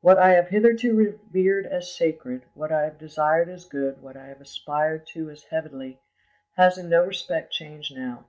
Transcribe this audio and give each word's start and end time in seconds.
"What 0.00 0.16
I 0.16 0.30
have 0.34 0.50
hitherto 0.50 0.94
revered 0.94 1.66
as 1.66 1.92
sacred, 1.92 2.44
what 2.54 2.70
I 2.70 2.82
have 2.84 2.98
desired 3.00 3.48
as 3.48 3.64
good 3.64 4.00
what 4.00 4.16
I 4.16 4.26
have 4.26 4.40
aspired 4.40 5.08
to 5.08 5.28
as 5.28 5.42
heavenly, 5.42 5.98
has 6.56 6.78
in 6.78 6.88
no 6.88 7.04
respect 7.04 7.52
changed 7.52 7.96
now. 7.96 8.24